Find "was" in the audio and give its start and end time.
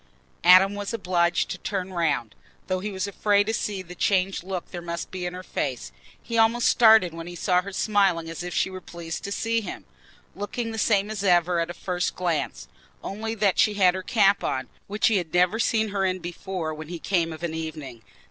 0.73-0.95, 2.89-3.05